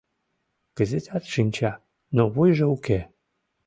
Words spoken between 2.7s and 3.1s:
уке.